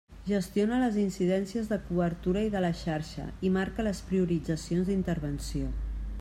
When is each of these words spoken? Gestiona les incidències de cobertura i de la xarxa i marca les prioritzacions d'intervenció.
Gestiona 0.27 0.77
les 0.83 0.95
incidències 1.01 1.69
de 1.73 1.77
cobertura 1.89 2.43
i 2.47 2.51
de 2.57 2.63
la 2.65 2.73
xarxa 2.81 3.29
i 3.51 3.55
marca 3.59 3.87
les 3.91 4.05
prioritzacions 4.09 4.91
d'intervenció. 4.91 5.71